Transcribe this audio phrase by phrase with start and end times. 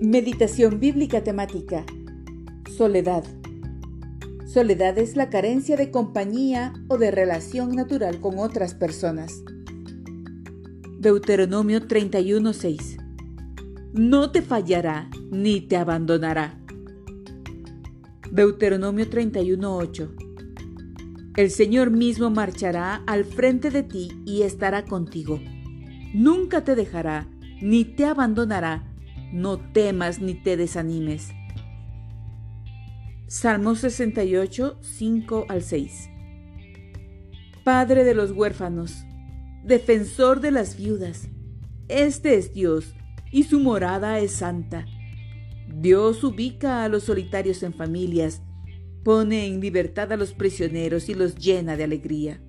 [0.00, 1.84] Meditación bíblica temática.
[2.74, 3.22] Soledad.
[4.46, 9.42] Soledad es la carencia de compañía o de relación natural con otras personas.
[10.98, 12.96] Deuteronomio 31:6.
[13.92, 16.58] No te fallará ni te abandonará.
[18.32, 20.14] Deuteronomio 31:8.
[21.36, 25.38] El Señor mismo marchará al frente de ti y estará contigo.
[26.14, 27.28] Nunca te dejará
[27.60, 28.89] ni te abandonará
[29.32, 31.32] no temas ni te desanimes.
[33.26, 36.10] Salmo 68, 5 al 6.
[37.64, 39.04] Padre de los huérfanos,
[39.64, 41.28] defensor de las viudas,
[41.88, 42.94] este es Dios
[43.30, 44.86] y su morada es santa.
[45.68, 48.42] Dios ubica a los solitarios en familias,
[49.04, 52.40] pone en libertad a los prisioneros y los llena de alegría.